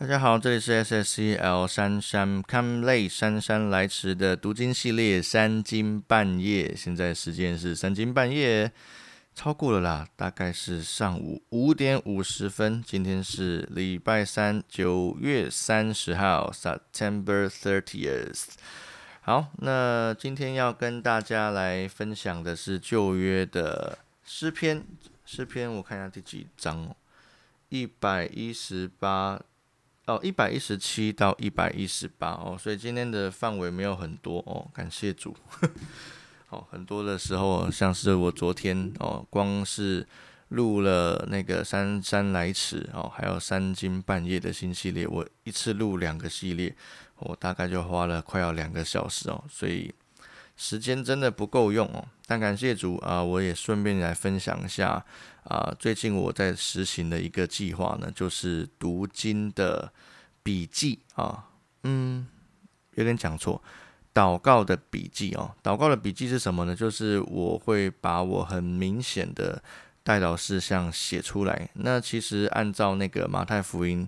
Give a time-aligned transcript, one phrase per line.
[0.00, 8.70] 大家好，这里是 S S C L 姗姗 come late 姗姗来迟的读经系列三更半夜，现在时间是三更半夜，
[9.34, 12.80] 超过了啦，大概是上午五点五十分。
[12.80, 18.44] 今天是礼拜三，九月三十号，September thirtieth。
[19.22, 24.84] 好，那今天要跟大家来分享的是旧约的诗篇，
[25.26, 26.94] 诗篇我看一下第几章哦，
[27.68, 29.40] 一百一十八。
[30.08, 35.36] 哦，一百一十七到一百一十八哦，所以今天的范围没有很多哦，感谢主。
[36.48, 40.08] 哦，很多的时候，像是我昨天哦，光是
[40.48, 46.74] 录了那个姗姗来迟哦，还有三更半夜的新系列，我一次录两个系列，
[47.18, 49.92] 我大概就花了快要两个小时哦，所以
[50.56, 52.08] 时间真的不够用哦。
[52.26, 55.04] 但感谢主啊，我也顺便来分享一下
[55.48, 59.90] 啊，最近我在实行的一个计划呢，就是读经的
[60.42, 61.48] 笔记啊，
[61.84, 62.26] 嗯，
[62.96, 63.62] 有点讲错，
[64.12, 66.76] 祷告的笔记哦，祷告的笔记是什么呢？
[66.76, 69.62] 就是我会把我很明显的
[70.02, 71.70] 带导事项写出来。
[71.72, 74.06] 那其实按照那个马太福音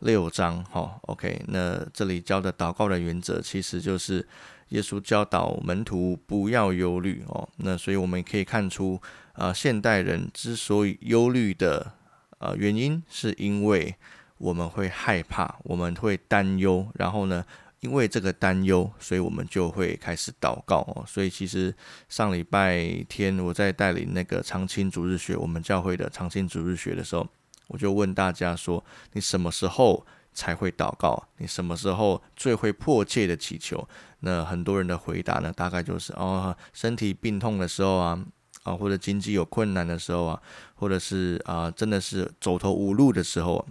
[0.00, 4.28] 六章哈，OK，那这里教的祷告的原则其实就是。
[4.72, 8.98] 耶稣教导门徒不要忧虑哦，那所以我们可以看出，
[9.34, 11.92] 啊，现代人之所以忧虑的
[12.38, 13.94] 呃原因，是因为
[14.38, 17.44] 我们会害怕，我们会担忧，然后呢，
[17.80, 21.04] 因为这个担忧，所以我们就会开始祷告哦。
[21.06, 21.74] 所以其实
[22.08, 27.28] 上礼拜天我在带领那个长青主日学，我们教会的长青主日学的时候，
[27.68, 30.06] 我就问大家说，你什么时候？
[30.32, 31.28] 才会祷告。
[31.38, 33.88] 你什么时候最会迫切的祈求？
[34.20, 38.24] 那很多人的回答呢，大概就是哦，身体病痛的时候啊，
[38.62, 40.42] 啊，或者经济有困难的时候啊，
[40.74, 43.66] 或者是啊，真的是走投无路的时候。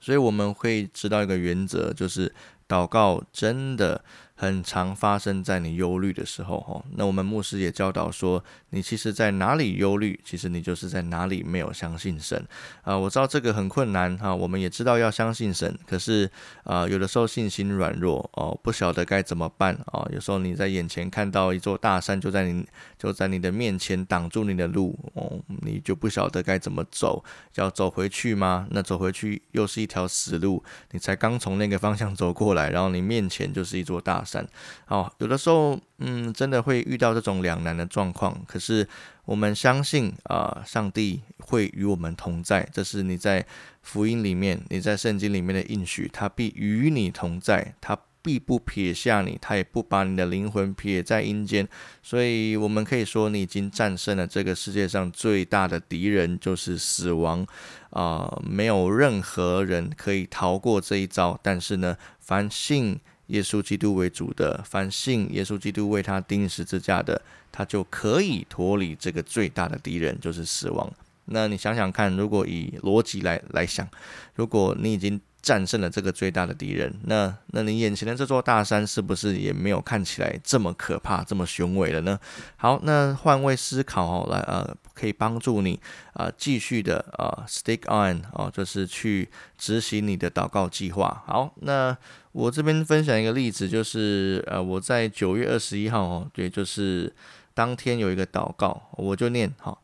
[0.00, 2.34] 所以我们会知道一个原则，就是
[2.68, 4.04] 祷告真的。
[4.36, 6.84] 很常发生在你忧虑的时候，哈。
[6.96, 12.44] 那我们牧师也教导说，你其实在哪里忧虑，其实你就是在哪里没有相信神
[12.82, 12.98] 啊。
[12.98, 16.28] 我知道这个很困难哈，我们也知道要相信神，可是
[16.64, 20.04] 啊，有的时候信心软弱哦，不晓得该怎么办啊。
[20.12, 22.66] 有时候你在眼前看到一座大山就在你
[22.98, 27.24] 就在你的面前挡住你的路哦，你就不晓得该怎么走，
[27.54, 28.66] 要走回去吗？
[28.72, 34.23] 那走回去又是一条死路，你才刚从那个方向走过来，然后你面前就是一座大。
[34.24, 34.46] 山，
[34.86, 38.42] 好，有的时候，嗯，真的会遇到这种两难的状况。
[38.46, 38.88] 可是
[39.24, 43.44] 我们相信啊，上帝会与我们同在，这是你在
[43.82, 51.68] 福音里面、你在圣经里面的应许，他必与你同在，他必不撇下你，他也不把你的灵魂撇在阴间。
[52.02, 57.46] 所以，我们可以说，你已经战胜了这个世界上最大的敌人，就是死亡
[57.90, 58.40] 啊！
[58.42, 61.38] 没有任何人可以逃过这一招。
[61.42, 62.98] 但是呢，凡信。
[63.28, 67.20] 耶稣基督为主的，凡信耶稣基督为他钉十字架的，
[67.50, 70.92] 他就可以脱离这个最大的敌人，就是死亡。
[71.26, 73.88] 那你想想看，如果以逻辑来来想，
[74.34, 82.20] 如果你已经战胜了这个最大的敌人，那那你眼前的这座大山是不是也没有看起来这么可怕、这么雄伟了呢？
[82.56, 85.80] 好，那换位思考哦，来呃，可以帮助你
[86.12, 91.22] 啊继续的啊 stick on 哦，就是去执行你的祷告计划。
[91.26, 91.96] 好，那。
[92.34, 97.12] 我这边分享一个例子，就是呃，我在九月二十一号哦，对，就是
[97.54, 99.80] 当天有一个祷告，我就念好，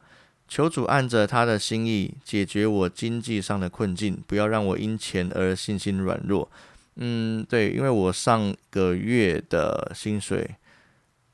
[0.48, 6.50] 求主按着他的心意解决我经济上的困境，不要让我因钱而信心软弱。
[6.96, 10.50] 嗯，对，因为我上个月的薪水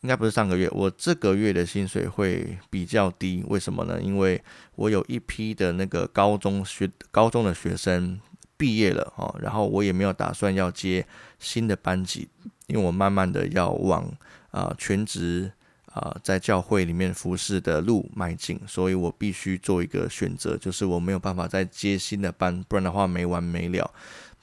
[0.02, 3.98] 应该不是上个月，我这个月的薪水会比较低，为什么呢？
[4.02, 4.38] 因为
[4.74, 8.20] 我有一批的那个高中学高中的学生。
[8.56, 11.06] 毕业了哦，然后我也没有打算要接
[11.38, 12.28] 新的班级，
[12.66, 14.10] 因为我慢慢的要往
[14.50, 15.52] 啊全职
[15.92, 23.90] 啊在教会里面服侍的路迈进，所以我必须做一个选择，就是我没有办法再接新的班，不然的话没完没了。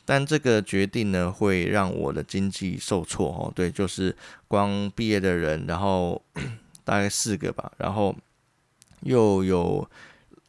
[0.06, 3.52] 但这个决定呢，会让我的经济受挫哦。
[3.56, 4.16] 对，就是
[4.48, 6.22] 光毕业的人，然后
[6.84, 8.16] 大概四个吧，然后
[9.02, 9.90] 又有。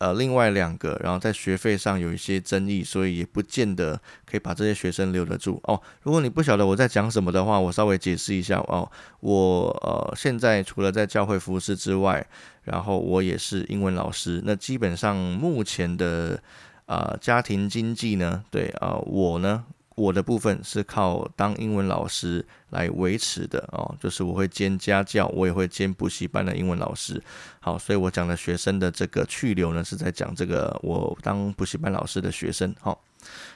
[0.05, 5.81] 呃，另外两个，然后在学费上有一些争议，所以也不见得可以把这些学生留得住哦。
[6.03, 8.87] 如果你不晓得我在讲什么的话，我稍微解释一下哦。
[9.21, 12.27] 我呃，现在除了在教会服侍之外，
[12.65, 14.43] 然后我也是英文老师。
[14.45, 16.39] 那基本上目前的
[16.85, 19.65] 啊家庭经济呢，对啊，我呢。
[19.95, 27.23] 我的部分是靠当英文老师来维持的哦，就是我会兼家教，我也会兼补习班的英文老师。
[27.61, 32.75] 好，所以我讲的学生的这个去留呢，是在讲这个我当补习班老师的学生。
[32.81, 33.01] 好，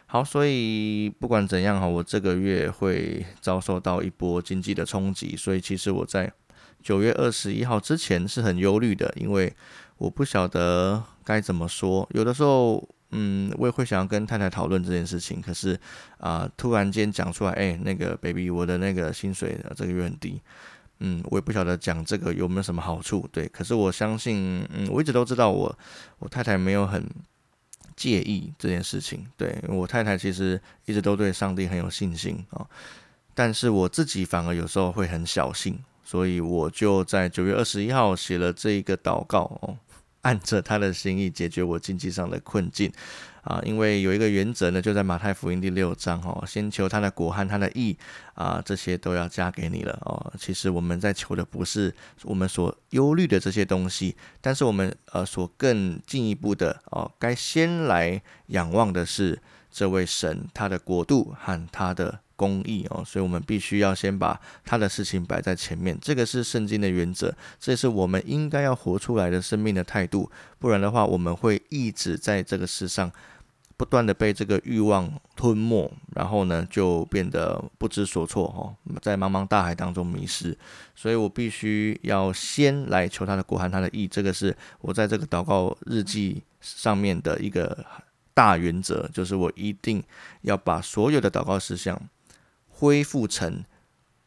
[0.06, 6.32] 好，所以不管怎样哈，我这个月会遭受到一波经济的冲击，所以其实我在
[6.80, 9.52] 九月二十一号之前是很忧虑的，因为
[9.96, 12.08] 我不晓得该怎么说。
[12.12, 15.78] 有的时候，嗯，我也会想要跟太太讨论这件事情，可是
[16.18, 20.40] 啊，突然间讲出来，哎，那个 baby，我的那个薪水这个月很低，
[21.00, 23.46] 嗯，我也不晓得讲这个有没有什么好处，对。
[23.48, 25.78] 可是我相信，嗯，我一直都知道我
[26.18, 27.04] 我太太没有很。
[27.96, 32.64] 介意这件事情，对我太太其实一直都对上帝很有信心啊，
[33.34, 39.76] 但是我自己反而有时候会很小心，所以我就在九月二十一号写了这一个祷告哦。
[40.28, 42.92] 按着他的心意解决我经济上的困境
[43.40, 47.96] 啊，因为有一个原则呢，就在马太福音第六章哦，先求他的果和他的义
[48.34, 50.30] 啊，这些都要加给你了哦。
[50.38, 51.94] 其实我们在求的不是
[52.24, 59.40] 我们所忧虑的这些东西，但是我们呃所更进一步的哦，该先来仰望的是
[59.70, 62.20] 这位神他的国度和他的。
[62.38, 70.30] 公义哦，所以我们必须要先把他的事情摆在前面，这个是圣经的原则，这是我们应该要活出来的生命的态度。
[70.60, 73.10] 不然的话，我们会一直在这个世上
[73.76, 80.56] 不断的被这个欲望吞没，然后呢就变得不知所措哈，在茫茫大海当中迷失。
[80.94, 87.84] 所以我必须要先来求他的国和他的义，这个是我在这个祷告日记上面的一个
[88.34, 90.02] 大原则，就是我一定
[90.42, 92.00] 要把所有的祷告事项。
[92.78, 93.64] 恢复成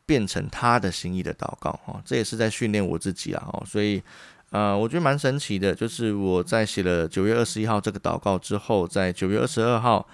[0.06, 4.04] 变成他的心意的祷告哦，这也是在训练我自己啊哦，所以
[4.50, 10.06] 呃，我觉得蛮神奇的，就是我在写了九月二十一号这个祷告之后，在九月二十二号，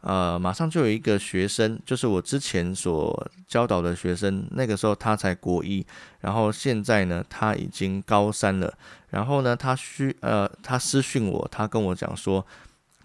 [0.00, 5.86] 呃，马上就有一个学生，就是我之前所教导的学生，那个时候他才国一，
[6.20, 8.76] 然后现在呢他已经高三了，
[9.10, 12.44] 然后呢他需呃他私讯我，他跟我讲说。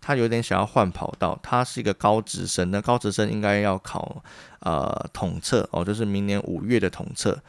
[0.01, 4.23] 他有点想要换跑道，他是一个高职生，那高职生应该要考
[4.61, 7.39] 呃统测哦，就是明年五月的统测。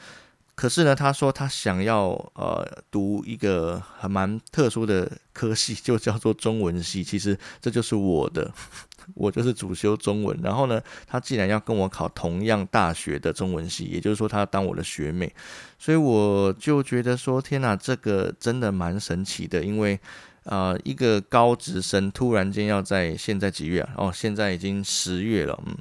[0.54, 7.02] 可是呢，他说他想要呃读一个很蛮特殊的科系， 就叫做中文系。
[7.02, 8.52] 其实这就是我的，
[9.14, 10.38] 我就是主修中文。
[10.42, 15.32] 然后呢，他既然要跟我考同样大学的中文系，也就是说他要当我的学妹，
[15.78, 19.98] 所以我就觉得说，天哪，这个真的蛮神奇的，因为。
[20.50, 23.90] 啊，一个高职生突然间要在现在几月啊？
[23.96, 25.76] 哦，现在已经十月了，嗯，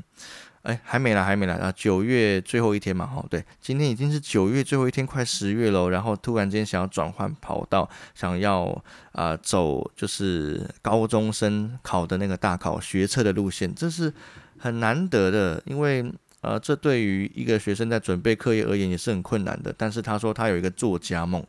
[0.61, 8.79] 哎，还没来，还没来啊，九月最后一天嘛，哦，对，今天已经是九月最后一天，快十月了，然后突然间想要转换跑道，想要
[9.13, 14.13] 啊走就是高中生考的那个大考学测的路线，这是
[14.59, 16.05] 很难得的，因为
[16.41, 19.73] 呃，这对于一个学生在准备课业而言也是很困难的。
[19.75, 21.43] 但是他说他有一个作家梦。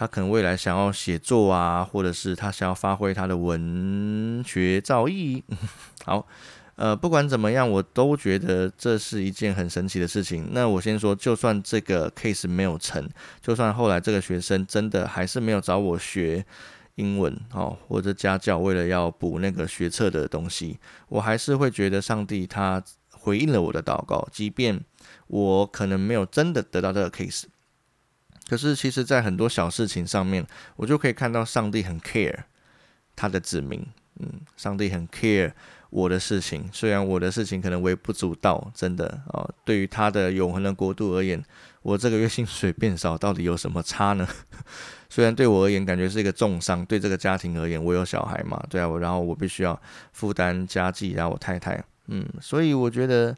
[0.00, 5.42] 他可能未来想要写作啊，或者是他想要发挥他的文学造诣。
[6.06, 6.26] 好，
[6.76, 10.48] 呃，不管怎么样，我都觉得这是一件很神奇的事情。
[10.52, 13.06] 那我先说，就算这个 case 没有成，
[13.42, 16.46] 就算后来这个学生真的还是没有找我学
[16.94, 20.78] 英文哦，或者家教，为了要补那个学测的东西，
[21.10, 24.80] 我还是会觉得上帝他回应了我的祷告，即便
[25.26, 27.44] 我可能没有真的得到这个 case。
[28.50, 30.44] 可是，其实，在很多小事情上面，
[30.74, 32.36] 我就可以看到上帝很 care
[33.14, 33.86] 他的子民。
[34.18, 35.52] 嗯，上帝很 care
[35.90, 41.40] 我的事情，虽然我的事情可能微不足道，真的啊，对于他的永恒的国度而言，
[41.82, 44.26] 我这个月薪水变少，到底有什么差呢？
[45.08, 49.80] 虽然对我而言，感觉是一个重伤，对这个家庭而言，我有小孩嘛，对啊，我然后我必须要
[50.12, 53.34] 负担家计，然后我太太，嗯，所以我觉得，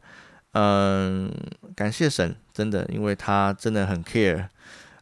[0.53, 1.31] 嗯，
[1.77, 4.49] 感谢神，真的，因为他真的很 care。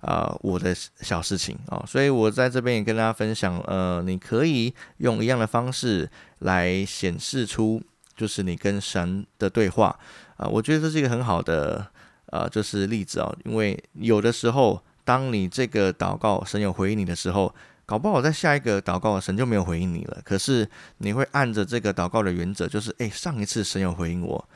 [0.01, 7.83] 啊，我的小事情啊，所以我在这边也跟大家分享，呃，你可以用一样的方式来显示出，
[8.17, 9.99] 就是你跟神的对话
[10.37, 11.87] 啊，我觉得这是一个很好的
[12.27, 17.55] 呃，就是例子啊，因为有的时候，当你这个祷告神有回应你的时候，
[17.85, 24.49] 搞不好在下一个祷告神就没有回应你了，可是你会按着这个祷告的原则，就是诶，上一次神有回应我。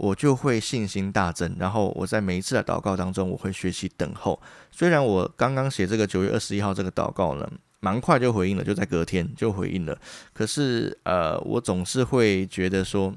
[0.00, 4.40] 我就会信心大增，然后我在每一次的祷告当中，我会学习等候。
[4.70, 7.46] 虽然我刚刚写这个九月二十一号这个祷告呢，
[7.80, 10.00] 蛮快就回应了，就在隔天就回应了。
[10.32, 13.14] 可是呃，我总是会觉得说，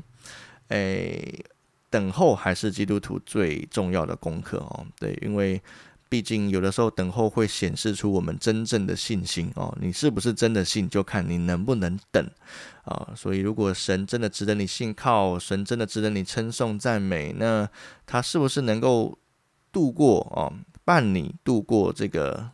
[0.68, 1.46] 诶，
[1.90, 4.86] 等候还是基督徒最重要的功课哦。
[5.00, 5.62] 对，因为。
[6.14, 12.24] 毕竟有的时候等候会显示出我们真正的信心哦，你是不是真的信，就看你能不能等
[12.84, 13.10] 啊。
[13.16, 17.68] 所以如果神真的值得你信靠，神真的值得你称颂赞美，那
[18.06, 19.18] 他是不是能够
[19.72, 20.54] 度过哦，
[20.86, 22.52] 伴你度过这个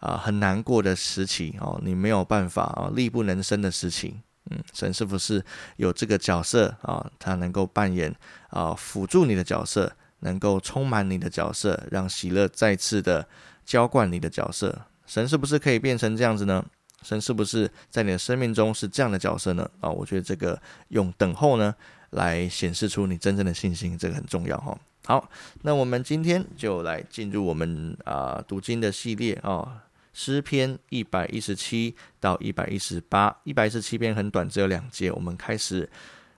[0.00, 4.16] 啊很难过的时期哦，你没有办法啊力不能生的时期，
[4.50, 5.44] 嗯，神是不是
[5.76, 7.08] 有这个角色啊？
[7.20, 8.12] 他能够扮演
[8.50, 9.92] 啊辅助你的角色，
[10.26, 13.26] 能够充满你的角色，让喜乐再次的
[13.64, 14.76] 浇灌你的角色。
[15.06, 16.64] 神是不是可以变成这样子呢？
[17.02, 19.70] 神是不是在你的生命中是这样的角色呢？
[19.80, 21.72] 啊，我觉得这个用等候呢
[22.10, 24.76] 来显示出你真正的信心，这个很重要哈。
[25.04, 25.30] 好，
[25.62, 29.84] 那我们今天就来进入我们啊读经的系列啊。
[30.18, 35.12] 诗篇一百一十七到一百一十八，一百一十七篇很短，只有两节。
[35.12, 35.88] 我们开始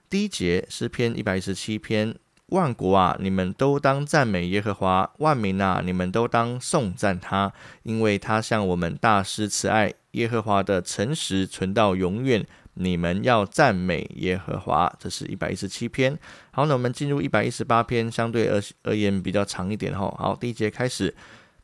[0.09, 2.13] 第一节，诗篇一百一十七篇：
[2.51, 7.51] 万国啊，你们都当赞美耶和华；万民啊，你们都当颂赞他，
[7.83, 9.93] 因为他向我们大施慈爱。
[10.13, 14.91] 耶和华的诚实存到永远，你们要赞美耶和华。
[14.97, 16.17] 这是一百一十七篇。
[16.49, 20.11] 好，那我们进入一百一十八篇，相对而而言比较长一点哈。
[20.17, 21.15] 好，第一节开始，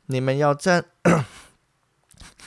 [0.05, 0.85] 你们要赞。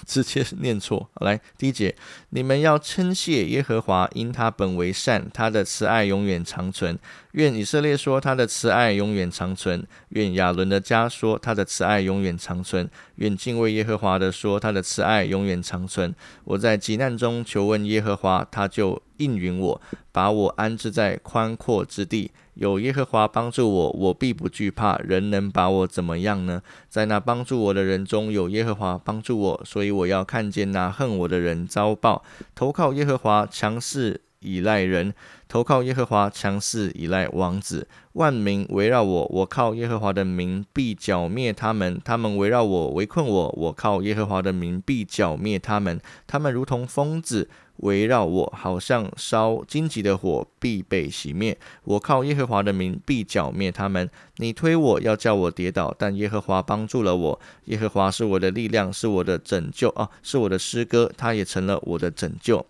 [0.09, 1.95] 直接念错，来第一节，
[2.31, 6.99] 你们要称谢耶和华，因他本为善，他的慈爱永远长存。
[7.33, 12.87] 愿以色列说他的慈爱永远长存；愿亚伦的家说他的慈爱永远长存；
[13.17, 16.13] 愿敬畏耶和华的说他的慈爱永远长存。
[16.45, 22.31] 我在急难中求问耶和华，他就应允我，把我安置在宽阔之地。
[22.59, 24.99] 有耶和华帮助我，我必不惧怕。
[24.99, 26.61] 人能把我怎么样呢？
[26.89, 32.25] 在那帮助我的人中有耶和华帮助我，所以我要看见那恨我的人遭报。
[32.57, 35.13] 投靠耶和华，强势依赖人；
[35.47, 37.87] 投靠耶和华，强势依赖王子。
[38.15, 42.01] 万民围绕我，我靠耶和华的名必剿灭他们。
[42.05, 46.01] 他们围绕我，围困我，我靠耶和华的名必剿灭他们。
[46.27, 47.49] 他们如同疯子。
[47.79, 51.57] 围绕我，好像烧荆棘的火，必被熄灭。
[51.85, 54.09] 我靠耶和华的名，必剿灭他们。
[54.37, 57.41] 你推我要叫我跌倒，但耶和华帮助了我。
[57.65, 62.65] 耶和华是我的力量，是我的拯救啊，是我的诗歌，他也成了我的拯救。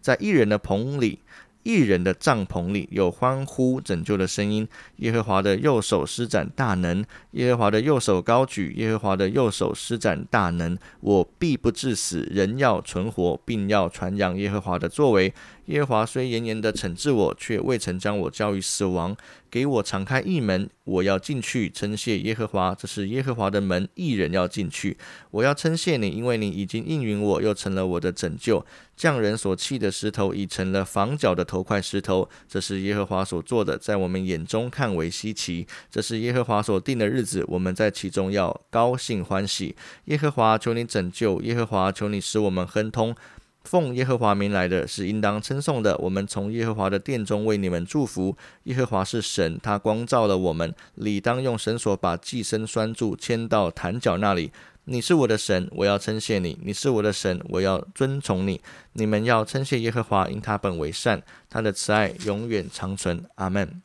[0.00, 1.20] 在异人的棚里。
[1.62, 4.66] 一人的帐篷里有欢呼拯救的声音。
[4.96, 10.76] 耶和华的右手施展大能，耶和华的右手高举，耶和华的右手施展大能。
[11.00, 15.32] 我必不致死，人要存活，并要传扬耶和华的作为。
[15.70, 19.16] 耶和华虽严严的惩治我，却未曾将我交于死亡。
[19.48, 22.74] 给我敞开一门，我要进去称谢耶和华。
[22.74, 24.96] 这是耶和华的门，一人要进去。
[25.30, 28.64] 我要称谢你，因为你已经应允我，又成了我的拯救。
[28.96, 32.28] 匠人所弃的石头，已成了房角的头块石头。
[32.48, 35.66] 这是耶和华所做的，在我们眼中看为稀奇。
[35.90, 39.74] 这是耶和华所定的日子，我们在其中要高兴欢喜。
[40.06, 43.14] 耶和华，求你拯救；耶和华，求你使我们亨通。
[43.64, 45.96] 奉耶和华名来的是应当称颂的。
[45.98, 48.36] 我们从耶和华的殿中为你们祝福。
[48.64, 54.50] 耶和华是神，他光照了我们，理当用绳索把寄生拴住，牵到坛角那里。
[54.84, 58.60] 你是我的神，我要称谢你；你是我的神，我要尊崇你。
[58.94, 63.22] 你们要称谢耶和华，因他本为善，他的慈爱永远长存。
[63.36, 63.82] 阿门。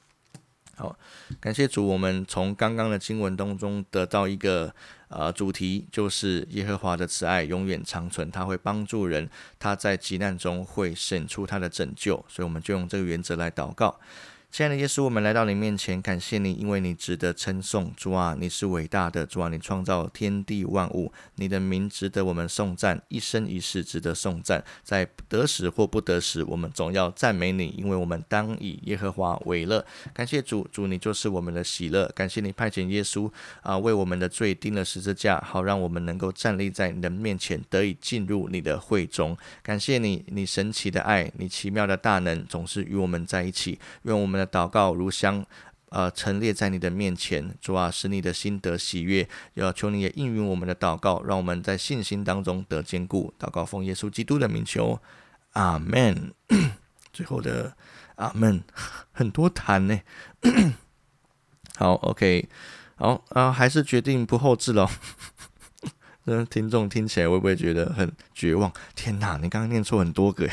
[0.78, 0.98] 好，
[1.40, 4.74] 感谢主，我们从刚刚的经文当中得到一个
[5.08, 13.98] 呃主题，就是耶和华的慈爱永远长存，他会帮助人，他在急难中会显出他的拯救，所以我们就用这个原则来祷告。
[14.56, 17.92] 亲爱的耶稣，我们来到你面前，感谢你，因为你值得称颂。
[17.98, 24.64] 主啊，你是伟大的，主啊，你创造天地万物，你的名值得我们颂赞，一生一世值得颂赞。
[24.82, 29.86] 在得时或不得时，我们总要赞美你，因为我们当以耶和华为乐。
[30.14, 32.10] 感谢主，主你就是我们的喜乐。
[32.16, 33.30] 感谢你派遣耶稣
[33.62, 39.38] 啊，为我们的罪钉了十字架，好让我们能够站立在你的面前，得以进入你的会中。
[39.62, 43.78] 感谢你，你神奇的爱，你奇妙的大能，总是与我们在一起。
[44.04, 44.45] 愿我们。
[44.46, 45.46] 祷告如香，
[45.90, 49.28] 呃，陈列在你的面前，主啊，使你的心得喜悦。
[49.54, 53.34] 要求你也应允我们的祷告，让我们在信心当中得坚固。
[53.40, 55.00] 祷告奉耶稣基督的名求，
[55.54, 56.34] 阿门。
[57.14, 57.78] 最后的
[58.16, 58.62] 阿门，
[59.14, 60.02] 很多痰呢。
[61.78, 62.50] 好，OK，
[62.96, 64.90] 好啊，还是决定不后置了。
[66.28, 68.74] 那听众听起来会不会觉得很绝望？
[68.96, 70.50] 天哪，你刚刚念错很多个。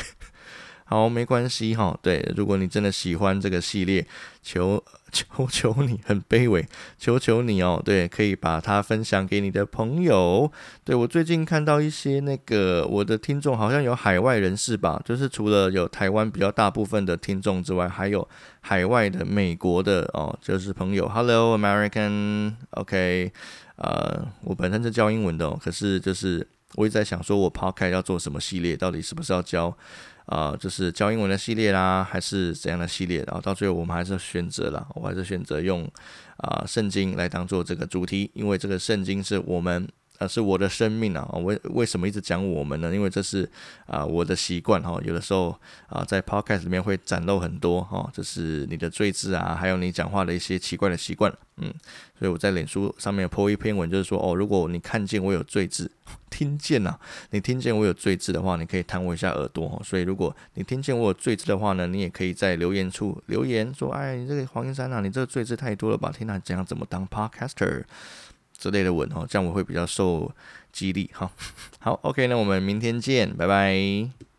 [0.93, 1.97] 好，没关系哈。
[2.03, 4.05] 对，如果你真的喜欢这个系列，
[4.43, 4.79] 求
[5.11, 6.63] 求求你，很卑微，
[6.99, 7.81] 求求你哦。
[7.83, 10.51] 对，可以把它分享给你的朋友。
[10.83, 18.29] 对我最近看到一些那个我的听众，好像有海外人士吧，就是除了有台湾比较大部分的听众之外，还有
[18.61, 21.09] 海外的美国的哦，就是朋友。
[21.09, 23.31] Hello American，OK，
[23.77, 29.75] 呃，我本身是教英文的哦，可是就是我一直在想，说我 Podcast 要做什么系列，到底是不是要教？
[30.25, 33.23] 啊，就是教英文的系列啦，还是怎样的系列？
[33.27, 35.89] 然后到最后我们还是选择了，我还是选择用
[36.37, 39.87] 啊圣经来当做这个主题，因为这个圣经是我们
[40.23, 42.93] 呃是我的生命啊，为为什么一直讲我们呢？
[42.93, 43.49] 因为这是
[43.85, 45.53] 啊我的习惯哈，有的时候
[45.87, 51.73] 啊在 podcast 里面会展露很多哈，这是你的罪字啊，还有你讲话的一些奇怪的习惯，嗯，
[52.17, 55.91] 所以我在脸书上面 po 一篇文，就是说哦，如果你看见我有罪字，
[56.29, 56.97] 听见呐，
[57.31, 59.81] 你听见我有罪字的话，你可以弹我一下耳朵哈。
[59.83, 66.09] 所以如果你听见我有罪字的话呢，你也可以在留言处留言说，哎，你这个黄云山啊，你这个罪字太多了吧？
[66.17, 67.83] 听他讲怎么当 podcaster。
[68.63, 70.31] 之类的吻哦，这样我会比较受
[70.71, 71.29] 激励哈。
[71.79, 74.32] 好，OK，那我们明天见，拜拜。